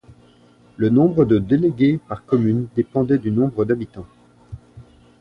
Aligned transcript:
Le 0.77 0.89
nombre 0.89 1.25
de 1.25 1.37
délégués 1.37 1.99
par 2.07 2.25
commune 2.25 2.65
dépendait 2.75 3.19
du 3.19 3.29
nombre 3.29 3.65
d’habitants. 3.65 4.07